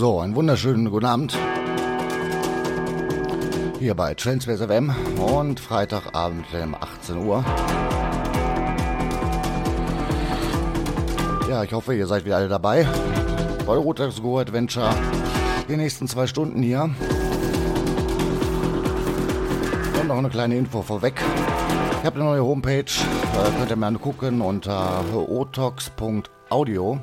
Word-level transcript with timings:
So, 0.00 0.18
einen 0.18 0.34
wunderschönen 0.34 0.88
guten 0.88 1.04
Abend. 1.04 1.36
Hier 3.78 3.94
bei 3.94 4.14
Transverse 4.14 4.66
FM 4.66 4.94
und 5.18 5.60
Freitagabend 5.60 6.46
um 6.54 6.74
18 6.74 7.18
Uhr. 7.18 7.44
Ja, 11.50 11.62
ich 11.64 11.72
hoffe, 11.74 11.94
ihr 11.94 12.06
seid 12.06 12.24
wieder 12.24 12.38
alle 12.38 12.48
dabei. 12.48 12.88
Bei 13.66 13.74
Rotax 13.74 14.22
Go 14.22 14.38
Adventure. 14.38 14.88
Die 15.68 15.76
nächsten 15.76 16.08
zwei 16.08 16.26
Stunden 16.26 16.62
hier. 16.62 16.88
Und 20.00 20.08
noch 20.08 20.16
eine 20.16 20.30
kleine 20.30 20.56
Info 20.56 20.80
vorweg. 20.80 21.20
Ich 22.00 22.06
habe 22.06 22.16
eine 22.16 22.24
neue 22.24 22.42
Homepage. 22.42 22.86
Da 23.34 23.50
könnt 23.58 23.68
ihr 23.68 23.76
mal 23.76 23.88
angucken 23.88 24.40
unter 24.40 25.04
otox.audio. 25.14 26.98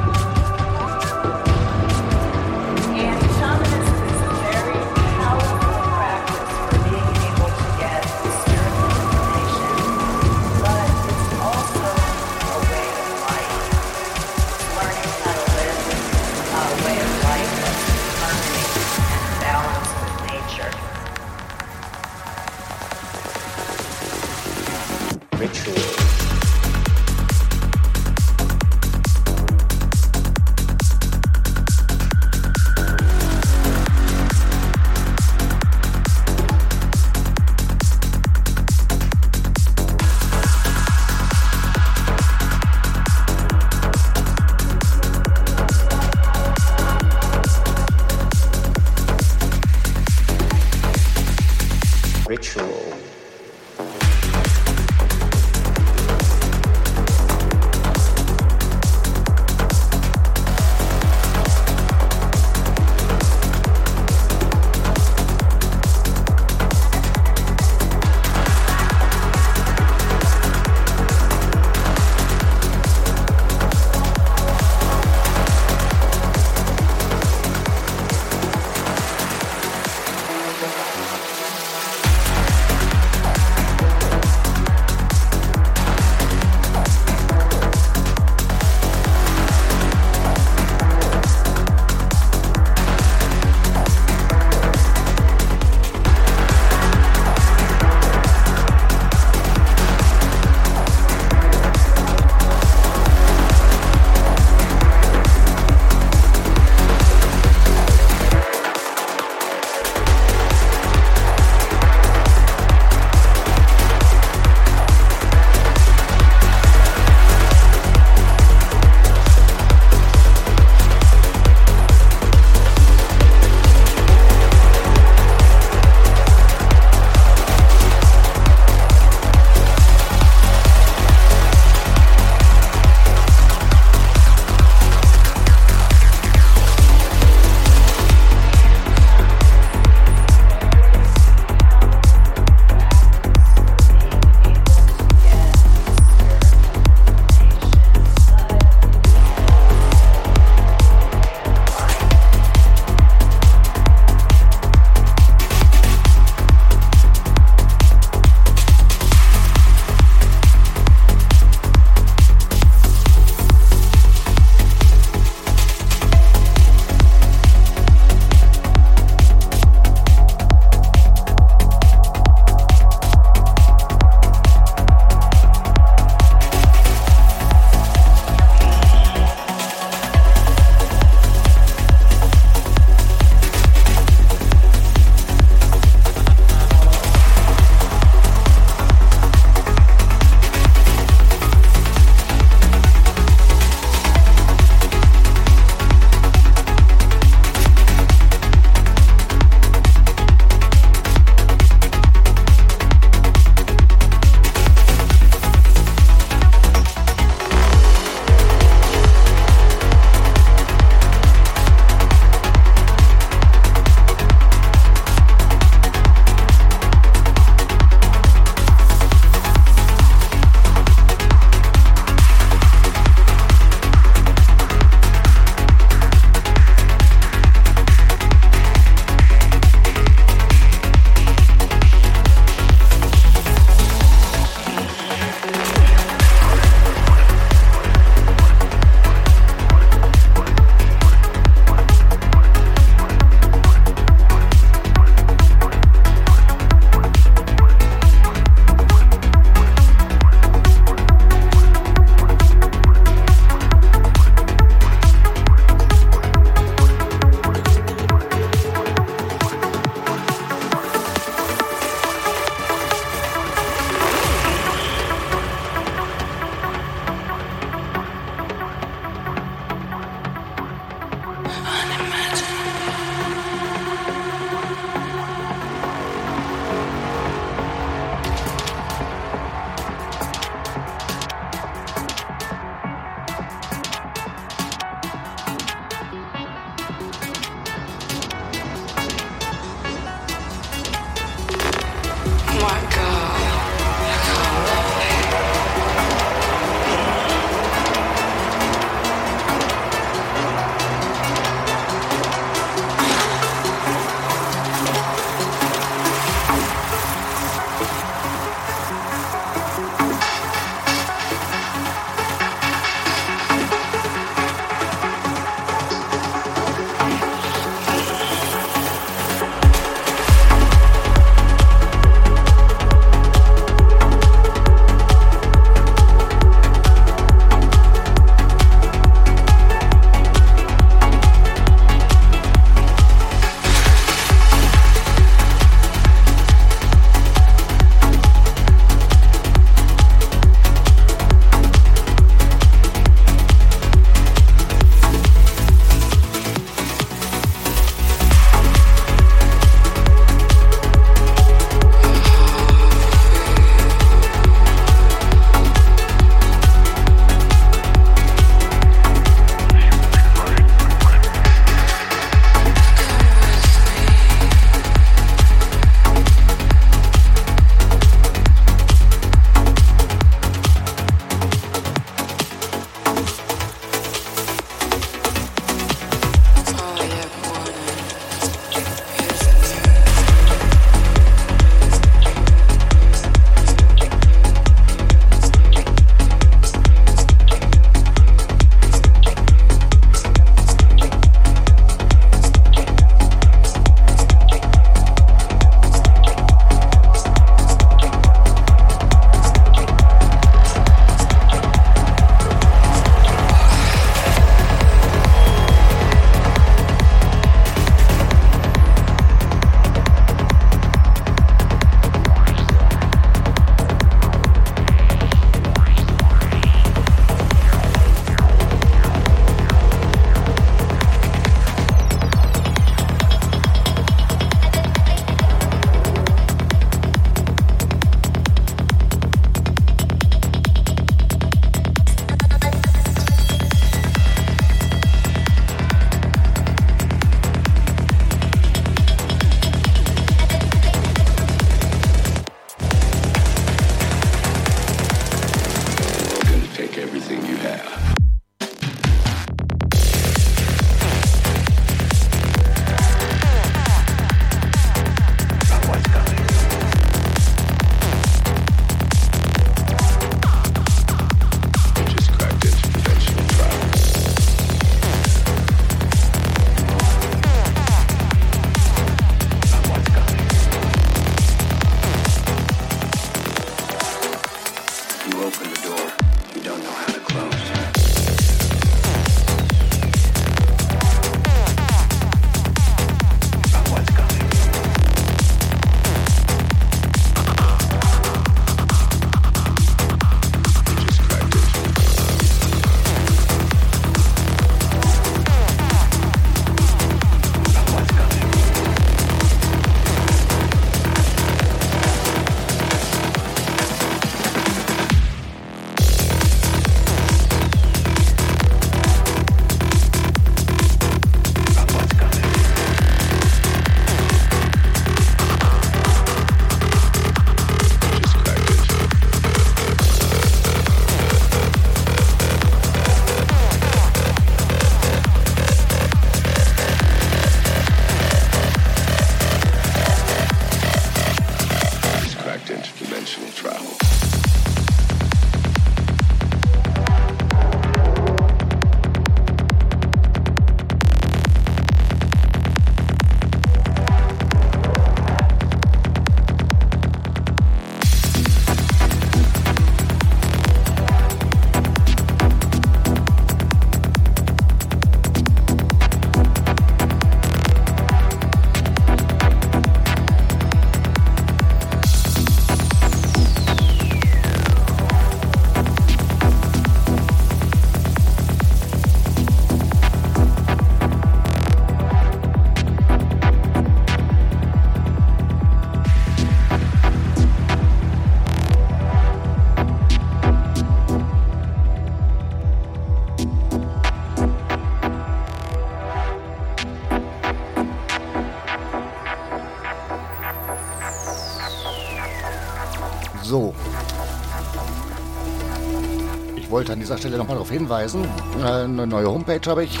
an 596.98 597.02
dieser 597.02 597.16
Stelle 597.16 597.38
nochmal 597.38 597.54
darauf 597.54 597.70
hinweisen. 597.70 598.26
Eine 598.60 599.06
neue 599.06 599.30
Homepage 599.30 599.60
habe 599.70 599.84
ich, 599.84 600.00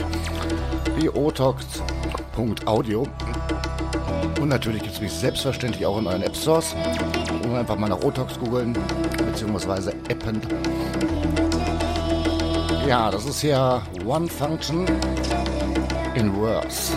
die 1.00 1.08
otox.audio. 1.08 3.06
Und 4.40 4.48
natürlich 4.48 4.82
gibt 4.82 4.94
es 4.96 5.00
mich 5.00 5.12
selbstverständlich 5.12 5.86
auch 5.86 5.96
in 6.00 6.08
euren 6.08 6.22
App 6.22 6.34
Stores. 6.34 6.74
Und 7.44 7.54
einfach 7.54 7.76
mal 7.78 7.88
nach 7.88 8.02
Otox 8.02 8.36
googeln, 8.40 8.76
beziehungsweise 9.16 9.92
appen. 10.10 10.40
Ja, 12.88 13.12
das 13.12 13.26
ist 13.26 13.42
ja 13.42 13.80
One 14.04 14.26
Function 14.26 14.84
in 16.16 16.34
Words. 16.34 16.96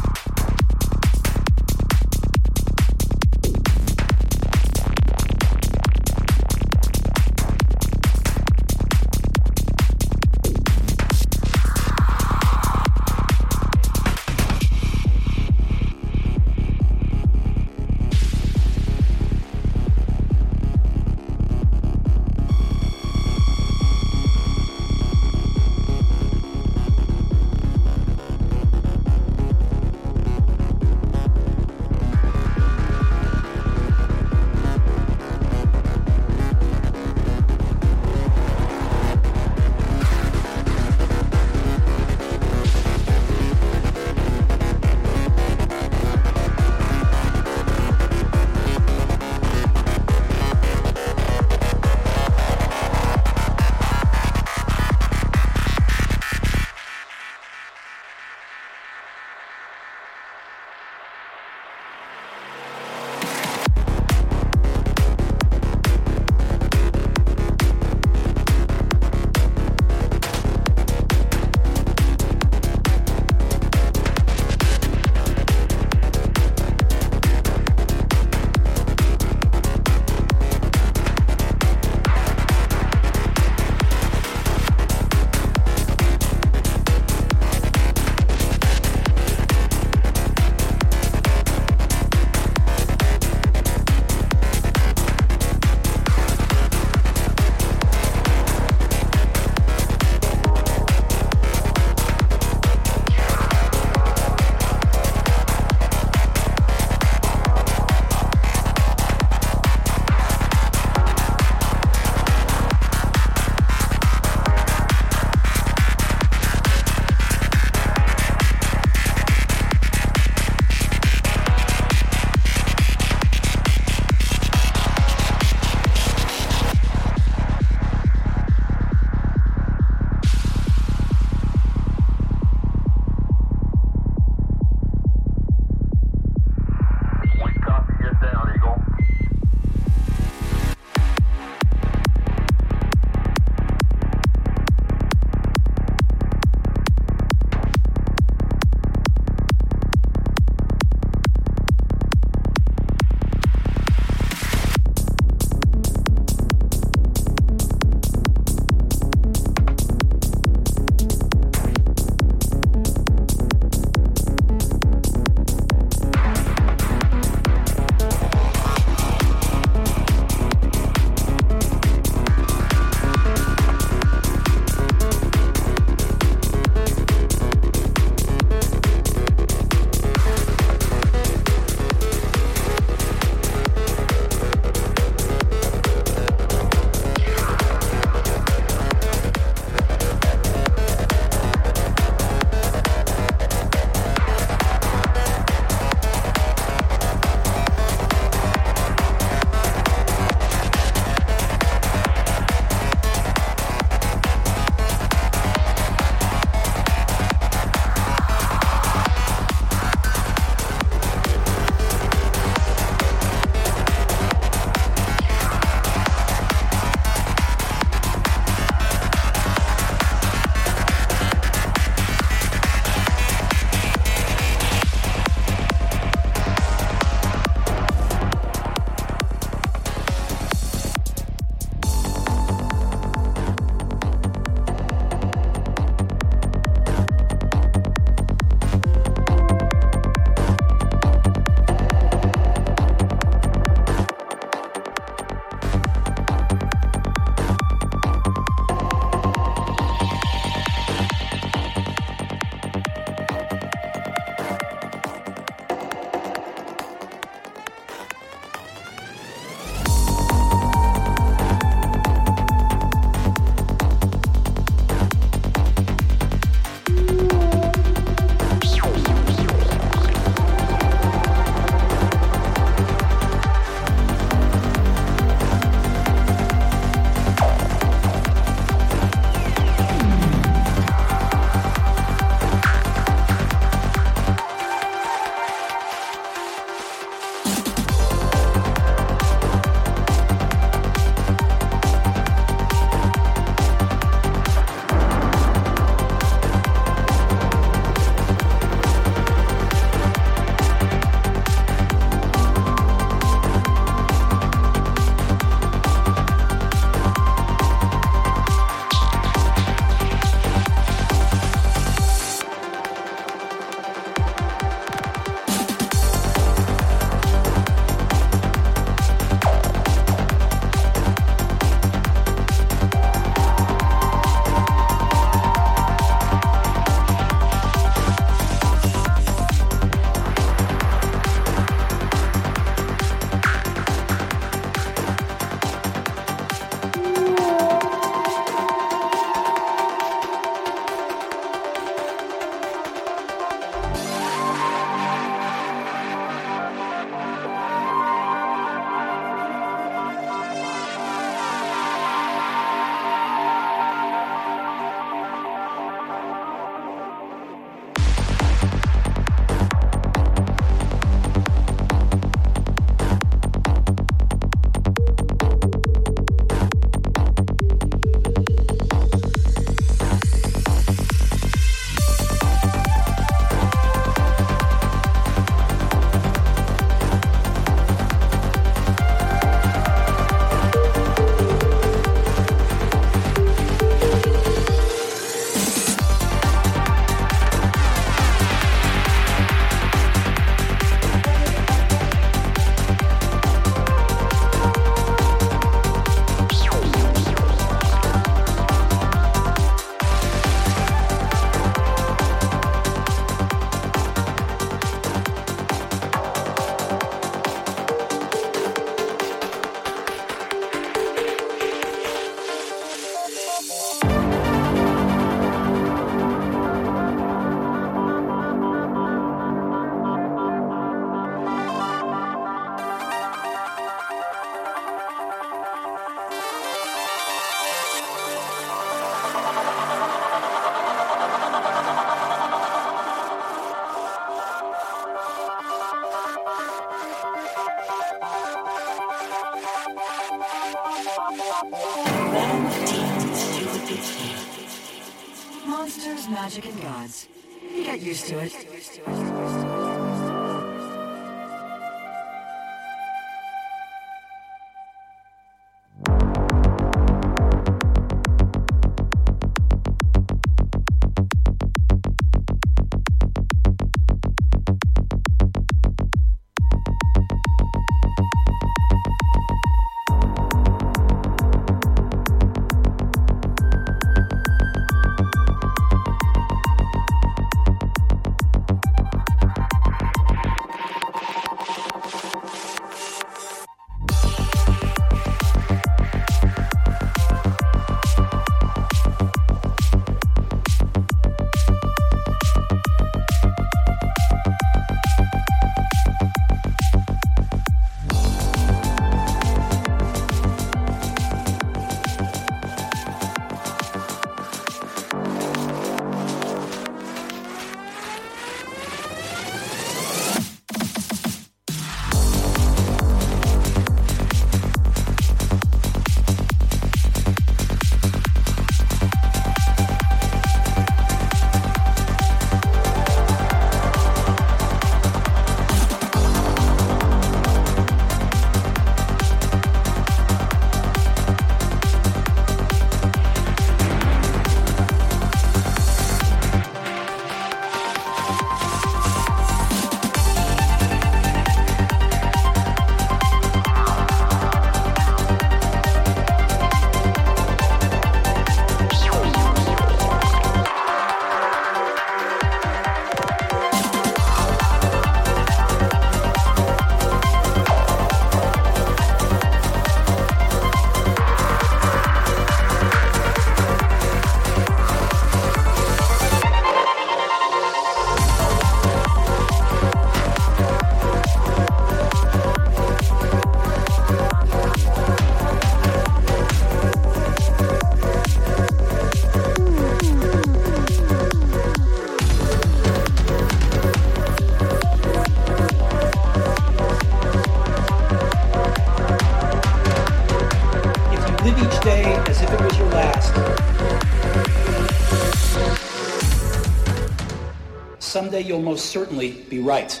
Someday 598.31 598.47
you'll 598.47 598.61
most 598.61 598.85
certainly 598.85 599.31
be 599.49 599.59
right. 599.59 600.00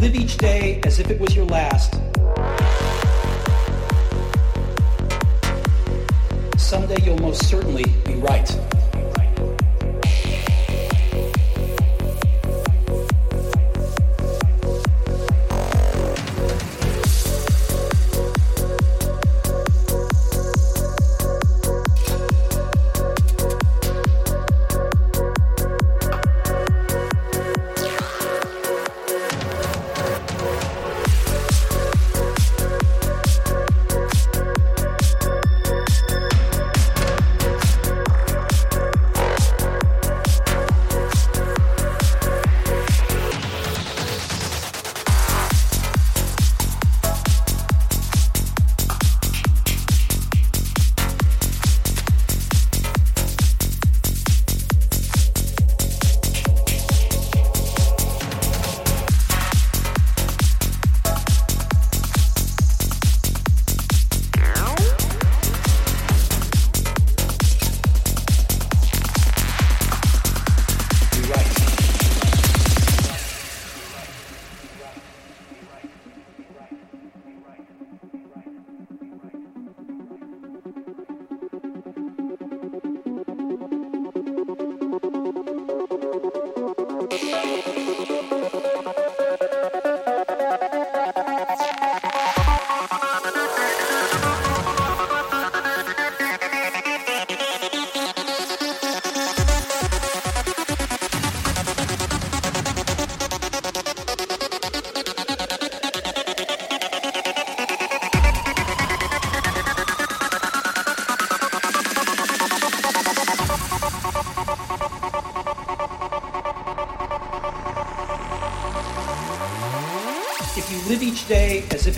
Live 0.00 0.14
each 0.14 0.38
day 0.38 0.80
as 0.84 0.98
if 0.98 1.10
it 1.10 1.20
was 1.20 1.36
your 1.36 1.44
last. 1.44 2.00
Someday 6.56 6.96
you'll 7.04 7.18
most 7.18 7.46
certainly 7.46 7.84
be 8.06 8.14
right. 8.14 8.48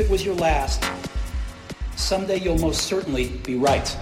Was 0.08 0.24
your 0.24 0.36
last, 0.36 0.84
someday 1.96 2.36
you'll 2.38 2.58
most 2.58 2.82
certainly 2.82 3.28
be 3.44 3.56
right. 3.56 3.96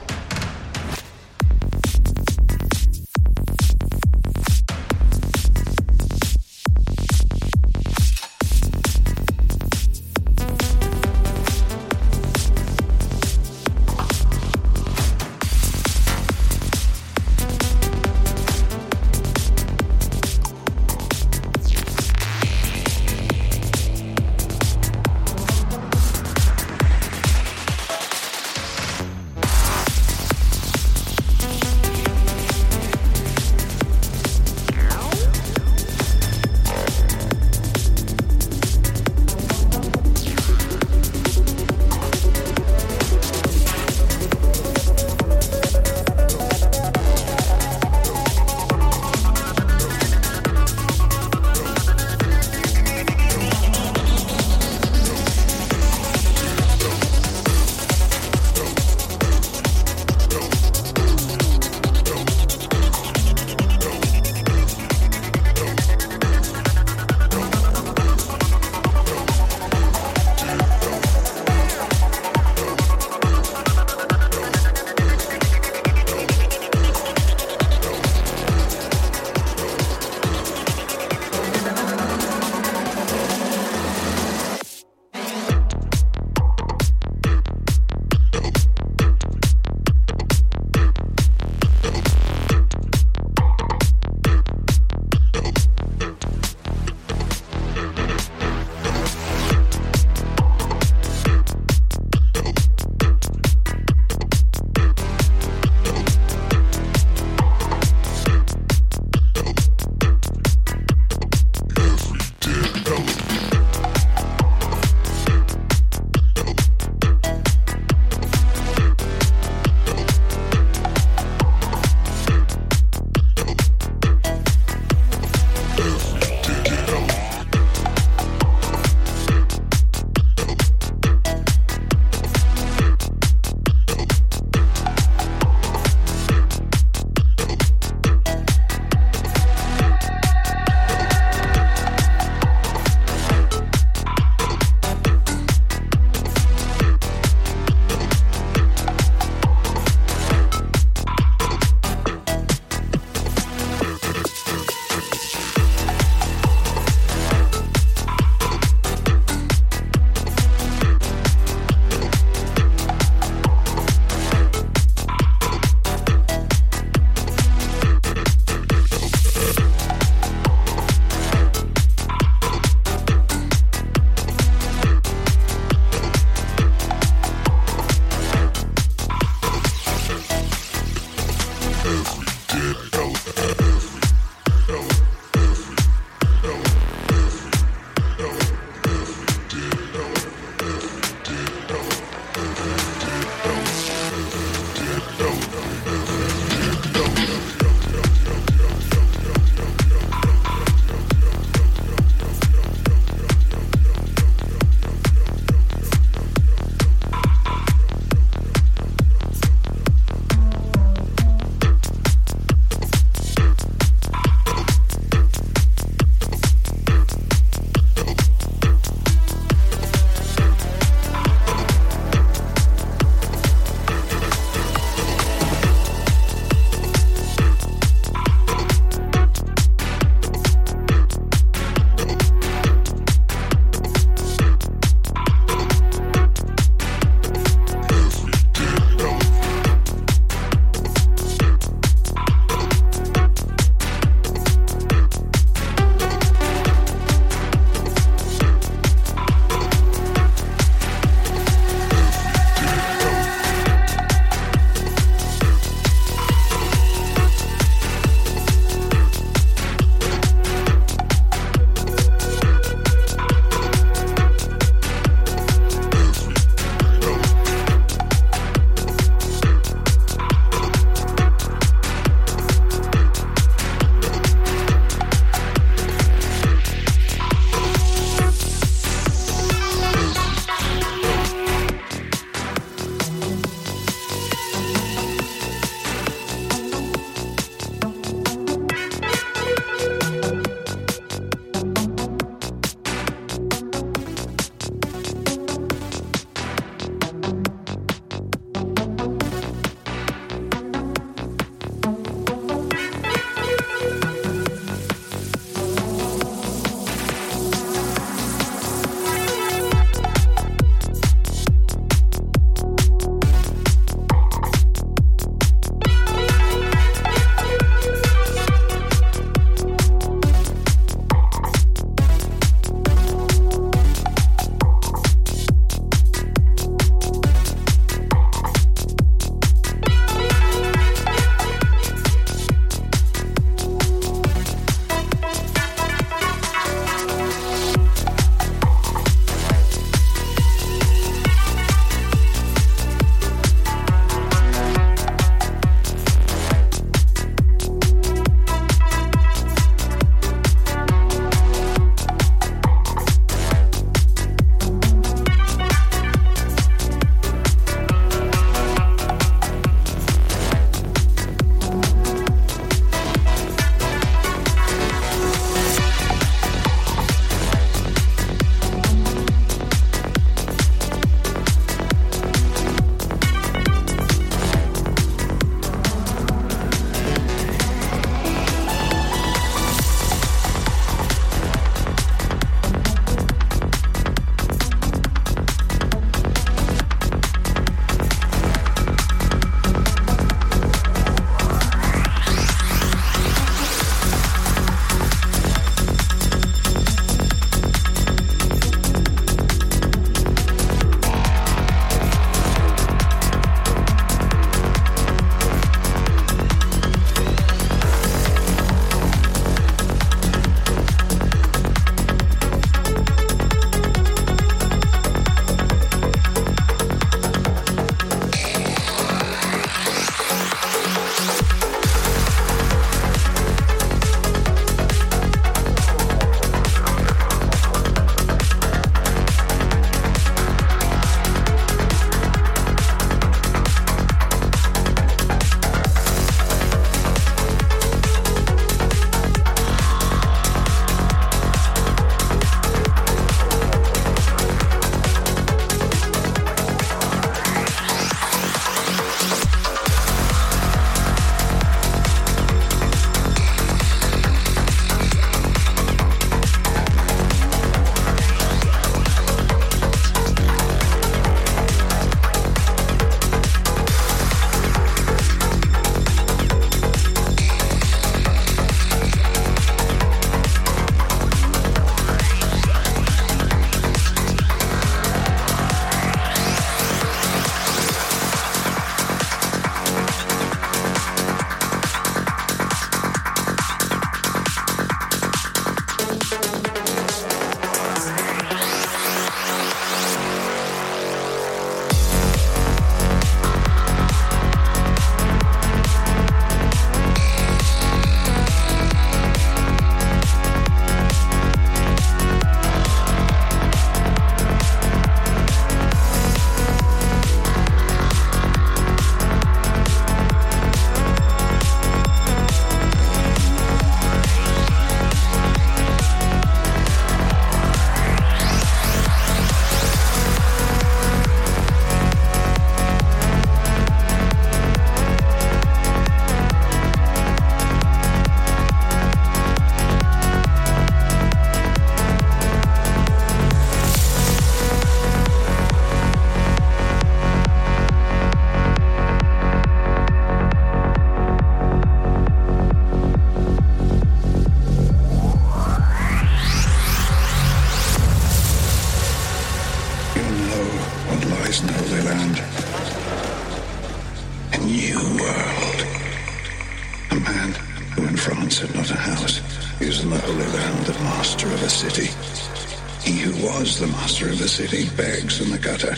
City 564.51 564.91
begs 564.97 565.41
in 565.41 565.49
the 565.53 565.59
gutter. 565.59 565.95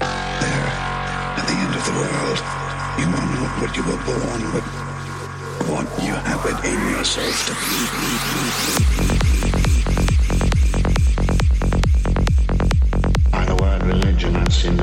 There, 0.00 0.68
at 1.36 1.44
the 1.46 1.52
end 1.52 1.74
of 1.76 1.84
the 1.84 1.92
world, 1.92 2.38
you 2.98 3.04
are 3.04 3.28
not 3.36 3.52
what 3.60 3.76
you 3.76 3.82
were 3.84 4.00
born, 4.08 4.40
but 4.50 4.64
what 5.68 5.86
you 6.02 6.14
have 6.14 6.42
within 6.42 6.80
yourself 6.88 7.36
to 7.46 7.52
be. 7.52 7.76
By 13.30 13.44
the 13.44 13.56
word 13.56 13.82
religion, 13.82 14.34
I've 14.34 14.54
seen 14.54 14.78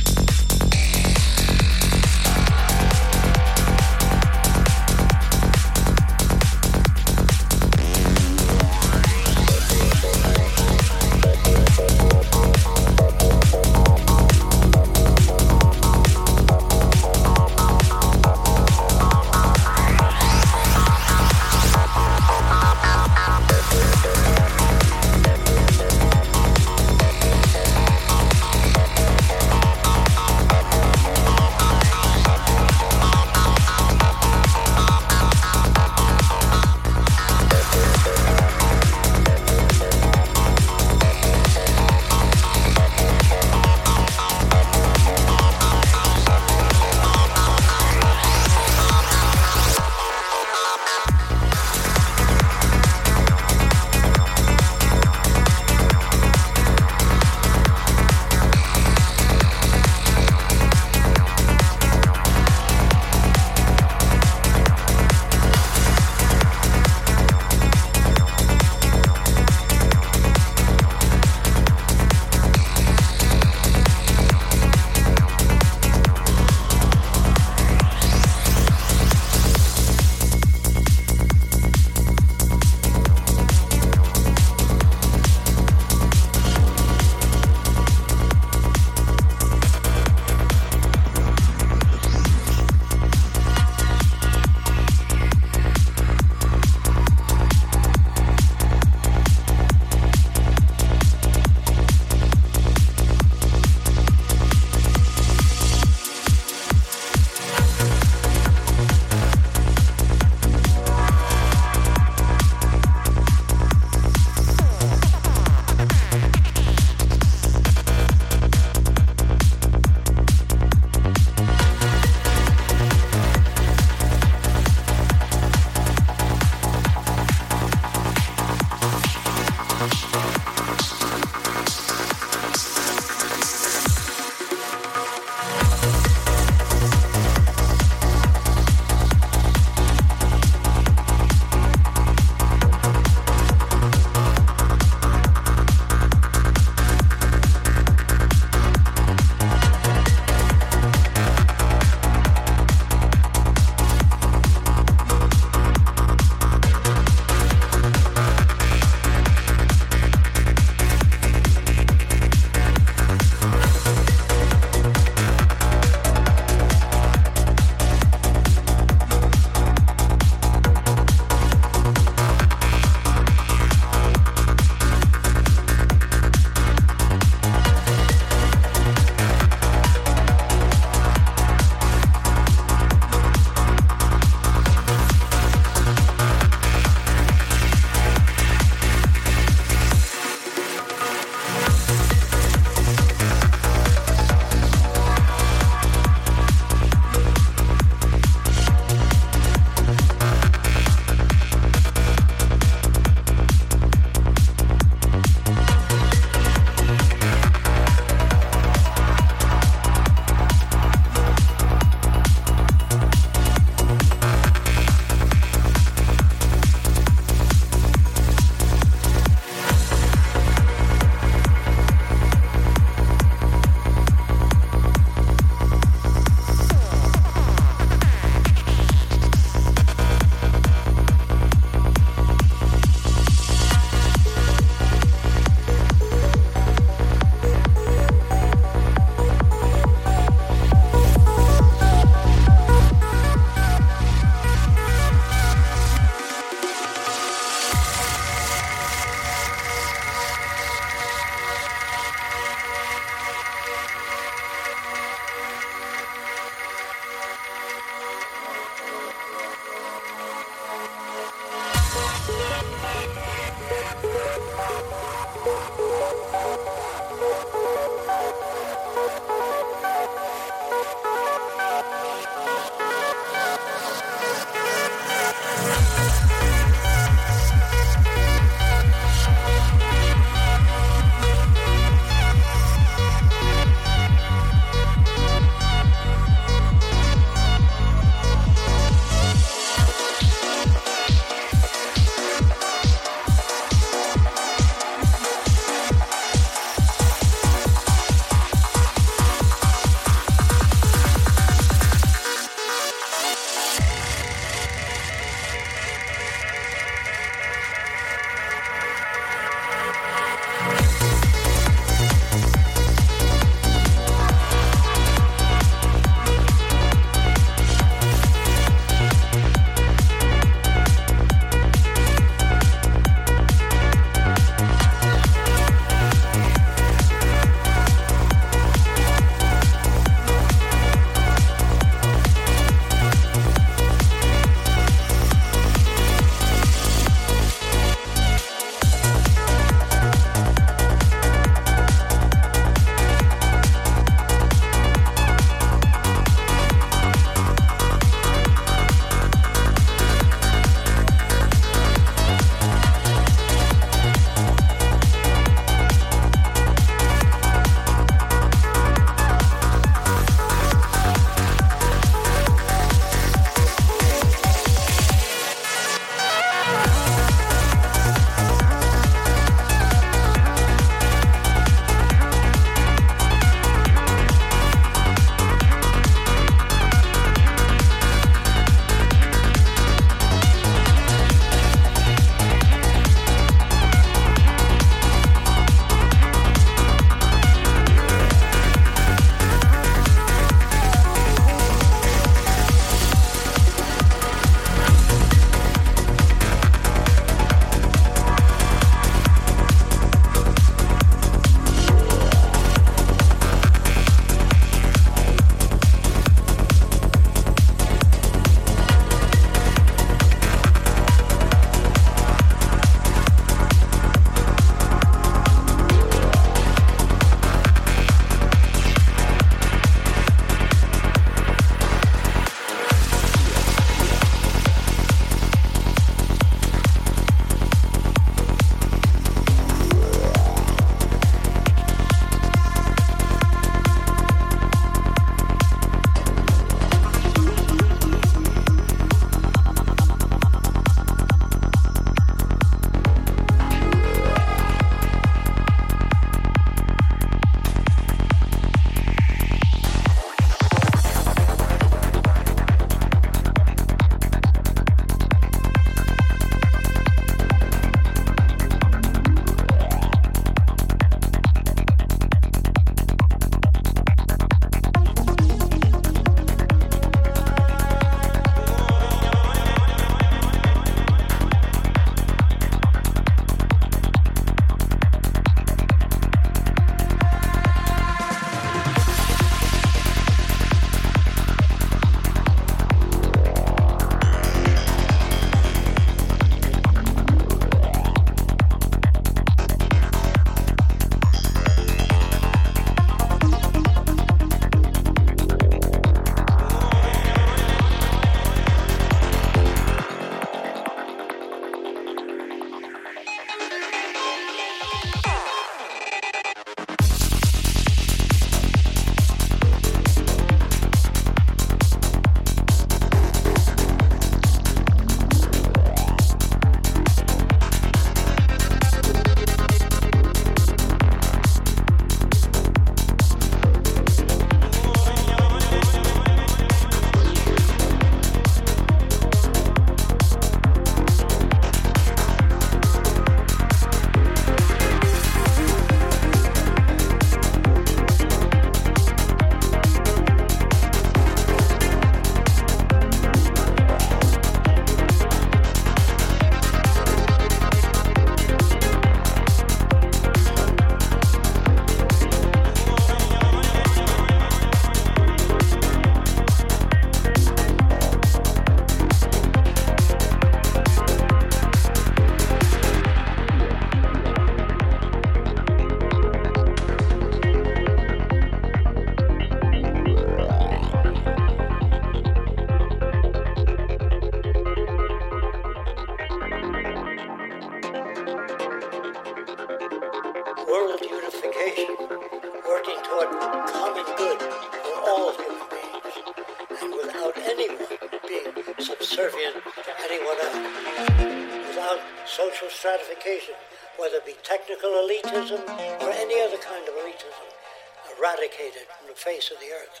technical 594.66 594.90
elitism 594.90 595.60
or 596.02 596.10
any 596.10 596.40
other 596.42 596.56
kind 596.56 596.88
of 596.88 596.94
elitism, 596.94 598.18
eradicated 598.18 598.82
from 598.98 599.08
the 599.08 599.14
face 599.14 599.52
of 599.52 599.58
the 599.60 599.66
earth. 599.66 600.00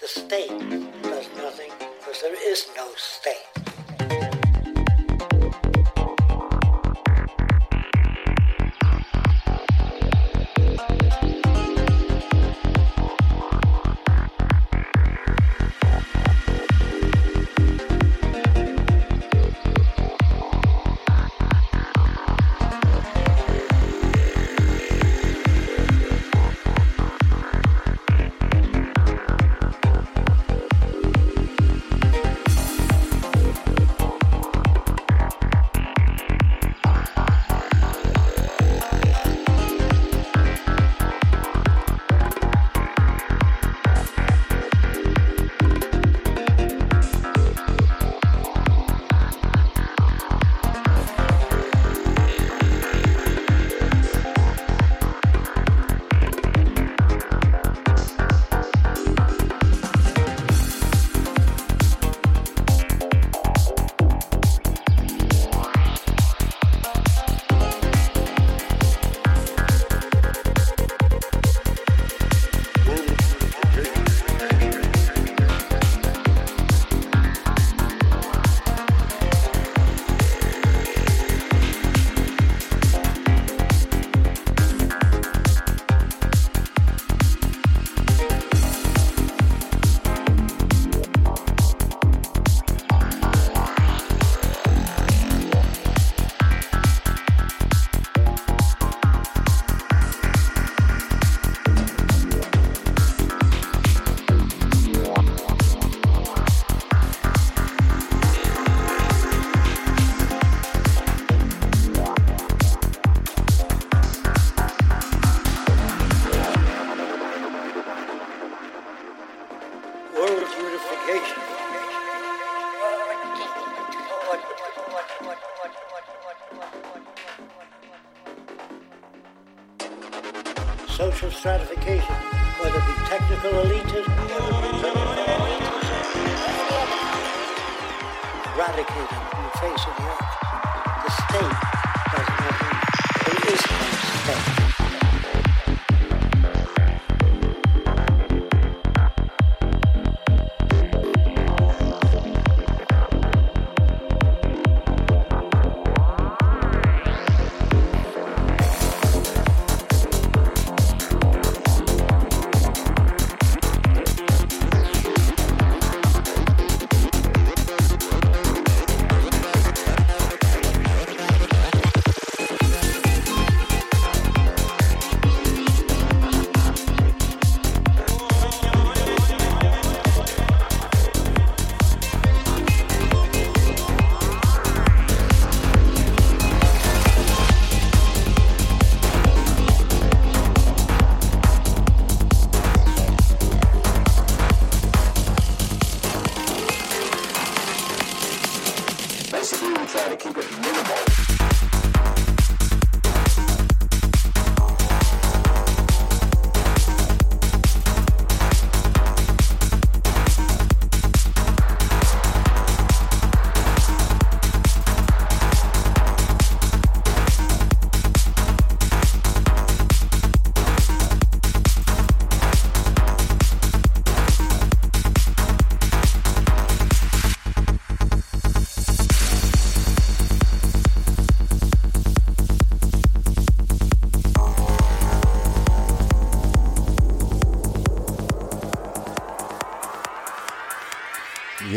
The 0.00 0.08
state 0.08 1.02
does 1.02 1.28
nothing 1.36 1.70
because 1.98 2.22
there 2.22 2.50
is 2.50 2.66
no 2.76 2.88
state. 2.96 3.49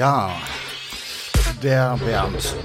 Ja, 0.04 0.34
der 1.64 1.96
Bernd. 1.96 2.56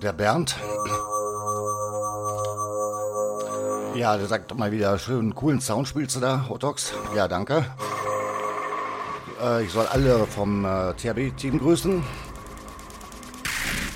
Der 0.00 0.12
Bernd. 0.12 0.56
Ja, 3.96 4.16
der 4.16 4.28
sagt 4.28 4.56
mal 4.56 4.70
wieder 4.70 5.00
schön 5.00 5.34
coolen 5.34 5.60
Sound 5.60 5.88
spielst 5.88 6.14
du 6.14 6.20
da, 6.20 6.46
Otox. 6.48 6.92
Ja, 7.16 7.26
danke. 7.26 7.66
Äh, 9.42 9.64
ich 9.64 9.72
soll 9.72 9.86
alle 9.86 10.28
vom 10.28 10.64
äh, 10.64 10.94
THB-Team 10.94 11.58
grüßen. 11.58 12.04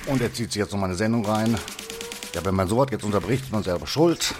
Und 0.06 0.20
er 0.20 0.34
zieht 0.34 0.50
sich 0.50 0.58
jetzt 0.58 0.72
noch 0.72 0.80
mal 0.80 0.86
eine 0.86 0.96
Sendung 0.96 1.24
rein. 1.24 1.56
Ja, 2.34 2.44
wenn 2.44 2.56
man 2.56 2.66
sowas 2.66 2.88
jetzt 2.90 3.04
unterbricht, 3.04 3.44
ist 3.44 3.52
man 3.52 3.62
selber 3.62 3.86
schuld. 3.86 4.34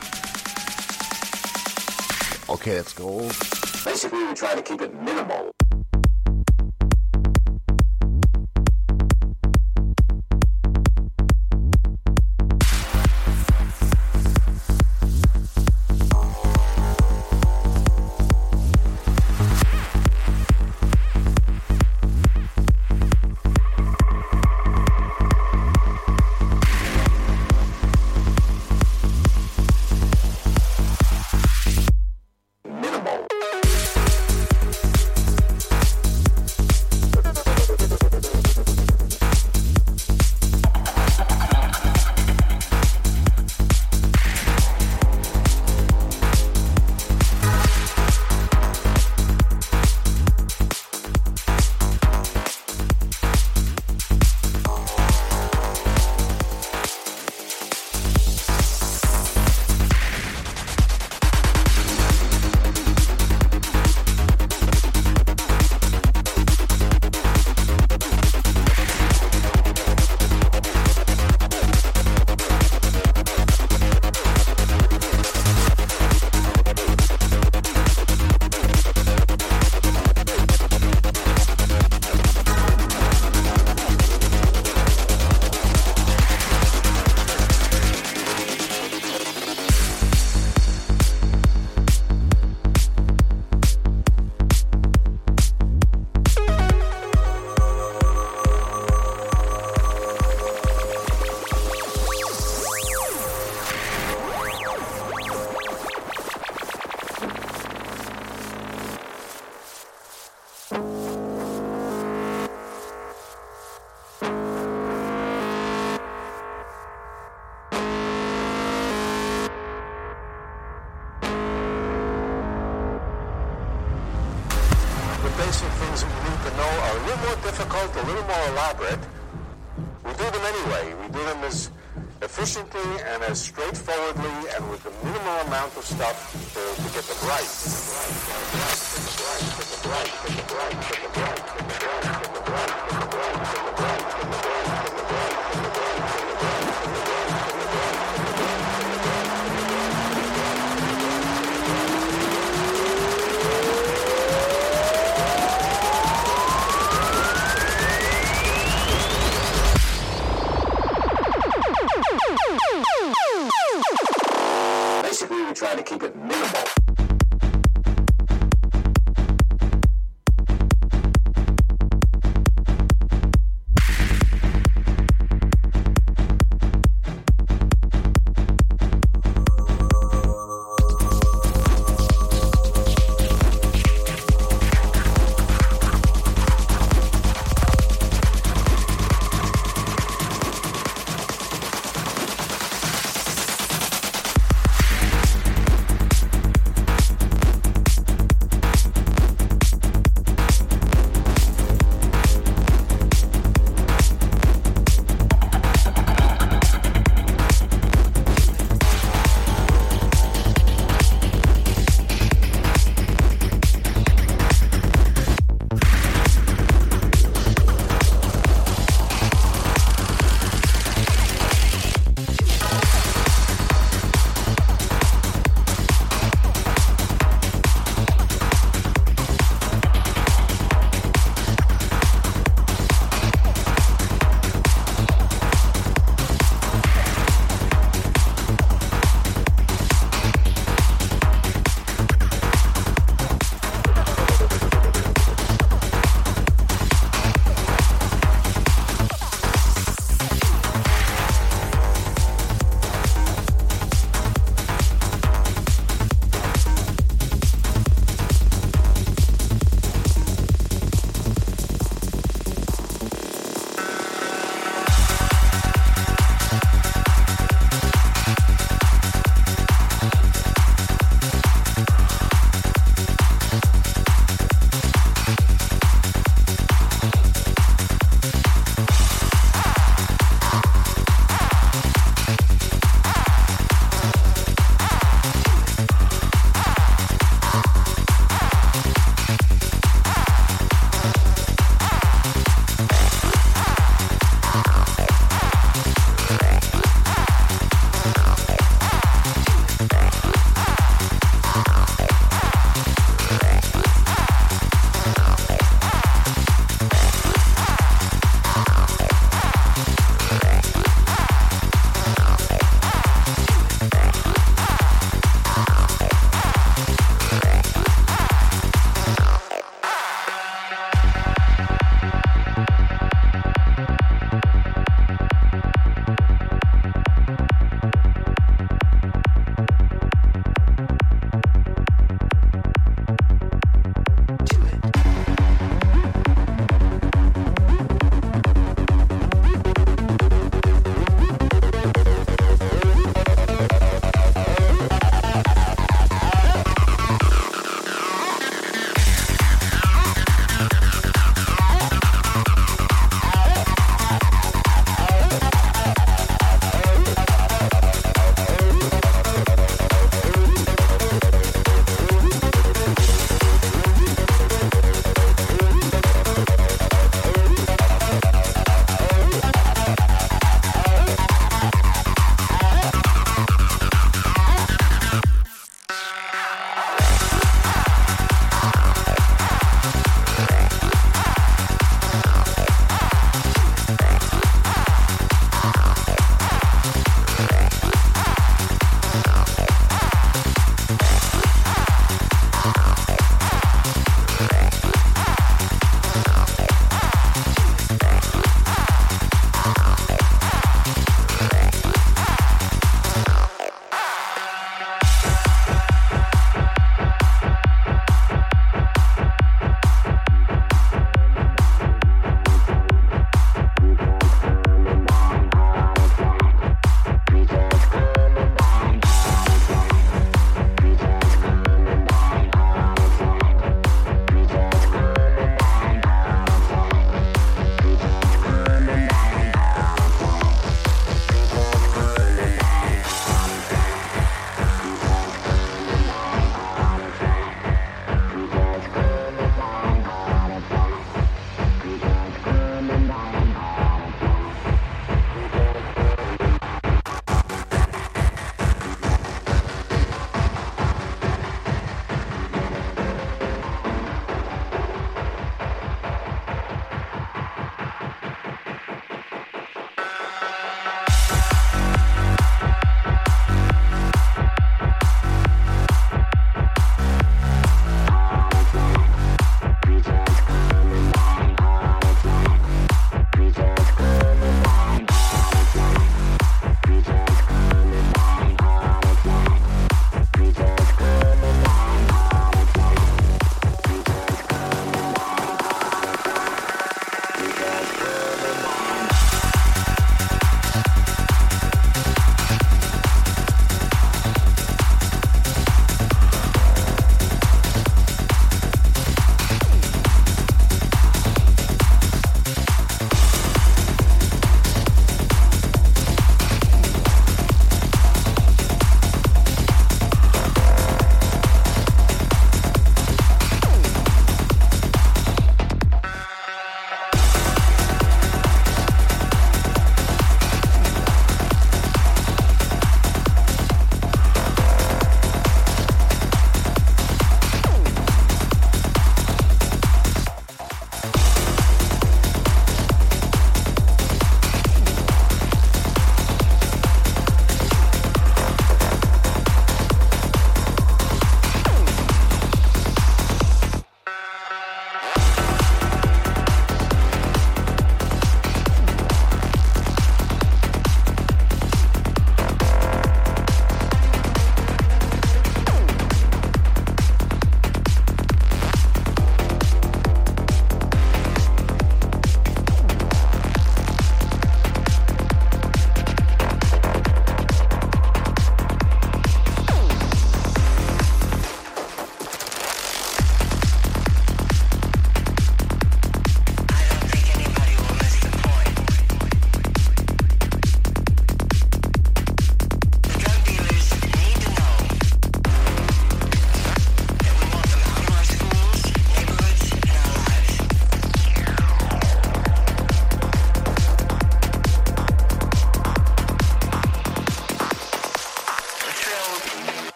Okay, 2.49 2.79
let's 2.79 2.97
go. 2.97 3.29
Basically, 3.85 4.25
we 4.29 4.35
try 4.35 4.57
to 4.57 4.63
keep 4.63 4.81
it 4.81 4.93
minimal. 4.93 5.56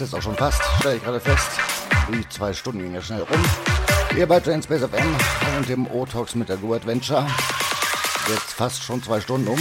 Das 0.00 0.12
jetzt 0.12 0.18
auch 0.18 0.22
schon 0.22 0.36
fast, 0.36 0.62
stelle 0.78 0.96
ich 0.96 1.02
gerade 1.02 1.18
fest. 1.18 1.48
Die 2.12 2.28
zwei 2.28 2.52
Stunden 2.52 2.80
gingen 2.80 2.94
ja 2.94 3.02
schnell 3.02 3.22
rum. 3.22 3.42
Hier 4.14 4.28
bei 4.28 4.38
Train 4.38 4.62
Space 4.62 4.82
FM 4.82 5.16
und 5.56 5.68
dem 5.68 5.90
O-Talks 5.90 6.34
mit 6.36 6.48
der 6.48 6.56
Go 6.56 6.74
Adventure. 6.74 7.26
Jetzt 8.28 8.52
fast 8.52 8.82
schon 8.82 9.02
zwei 9.02 9.20
Stunden 9.20 9.48
um. 9.48 9.58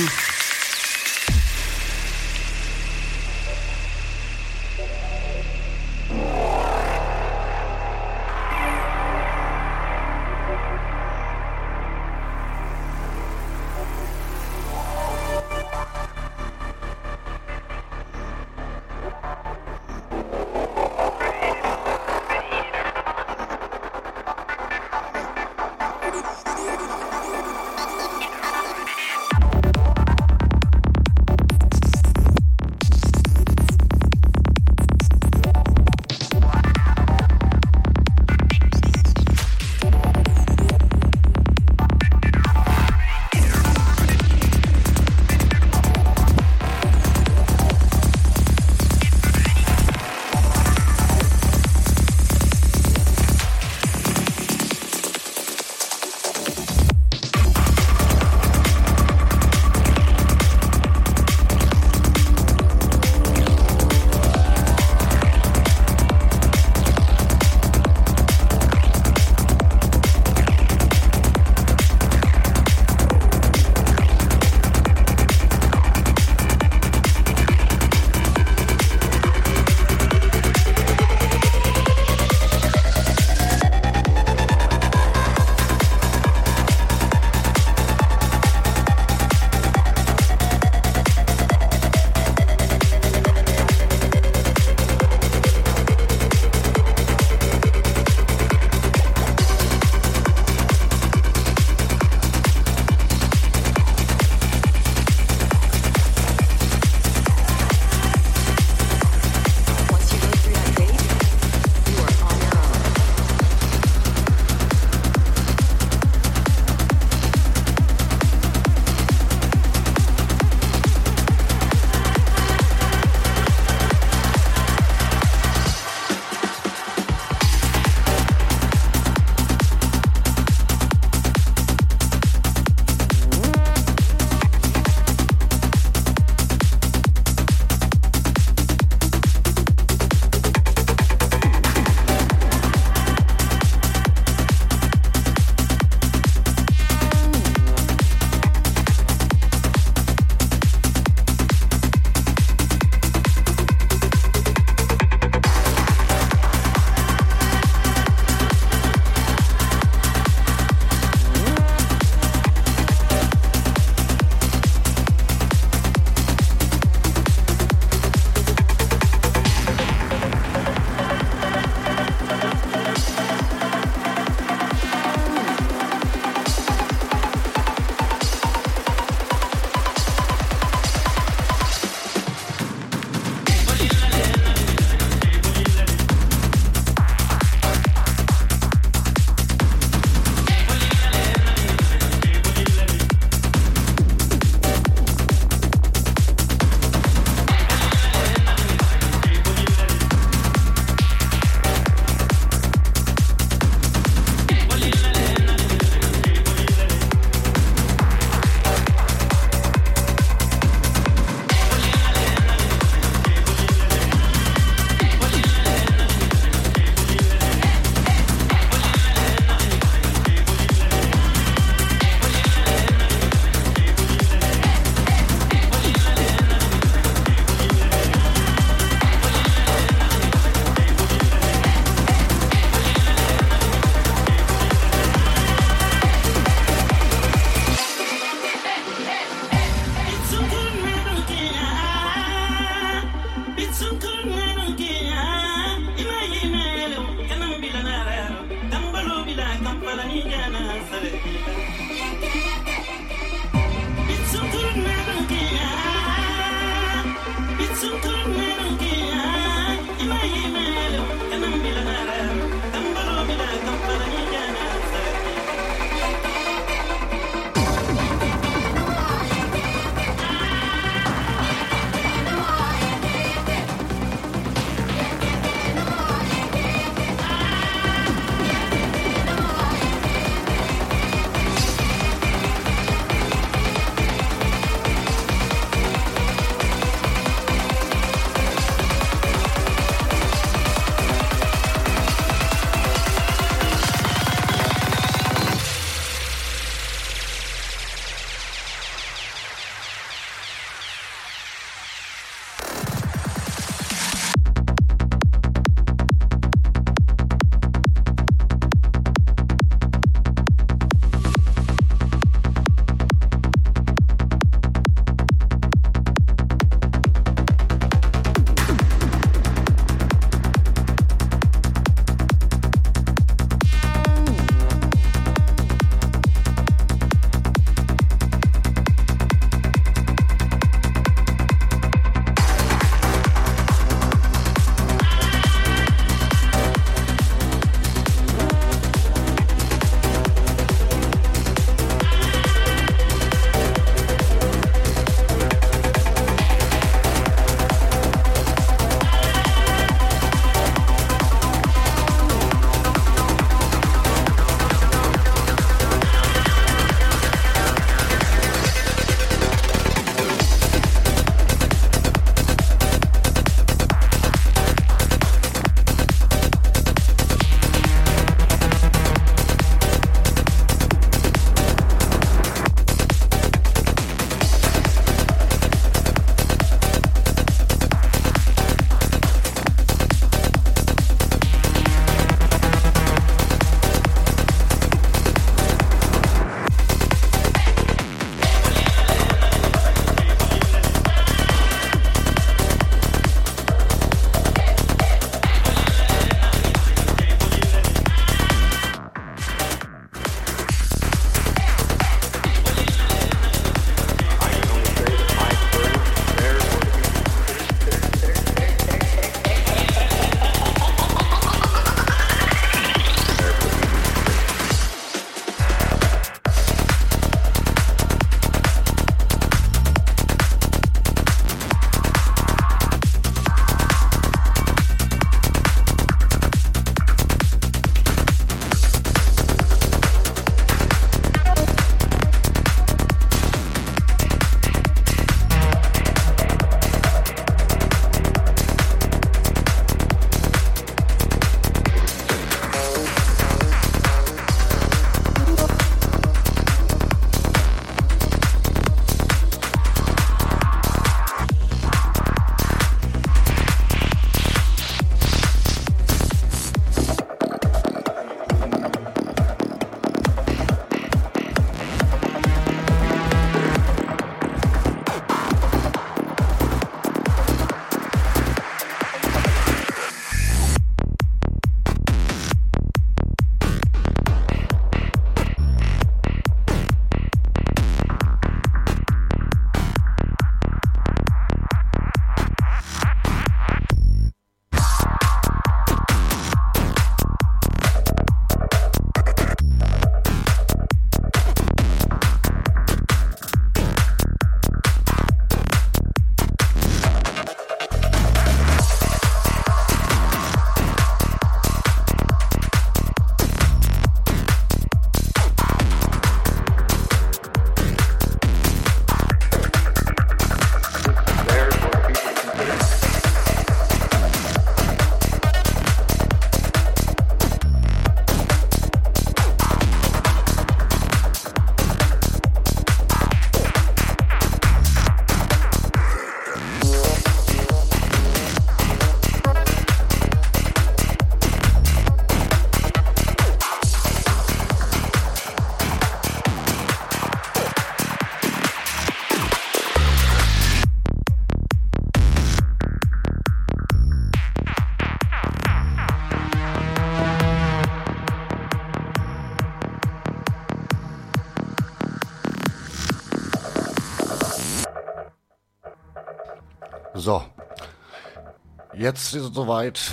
Jetzt 559.08 559.34
ist 559.34 559.42
es 559.42 559.54
soweit. 559.54 560.12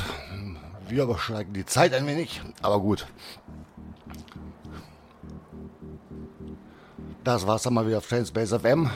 Wir 0.88 1.02
übersteigen 1.02 1.52
die 1.52 1.66
Zeit 1.66 1.92
ein 1.94 2.06
wenig, 2.06 2.40
aber 2.62 2.78
gut. 2.78 3.08
Das 7.24 7.44
war's 7.44 7.64
dann 7.64 7.74
mal 7.74 7.88
wieder 7.88 7.98
auf 7.98 8.06
Trainspace 8.06 8.52
FM. 8.52 8.88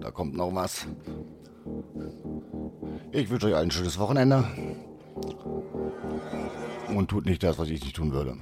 Da 0.00 0.10
kommt 0.10 0.34
noch 0.34 0.54
was. 0.54 0.86
Ich 3.10 3.30
wünsche 3.30 3.46
euch 3.46 3.54
ein 3.54 3.70
schönes 3.70 3.98
Wochenende. 3.98 4.44
Und 6.94 7.08
tut 7.08 7.24
nicht 7.24 7.42
das, 7.42 7.58
was 7.58 7.70
ich 7.70 7.82
nicht 7.82 7.96
tun 7.96 8.12
würde. 8.12 8.36